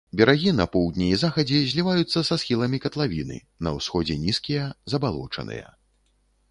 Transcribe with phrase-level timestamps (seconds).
[0.19, 5.67] Берагі на поўдні і захадзе зліваюцца са схіламі катлавіны, на ўсходзе нізкія, забалочаныя.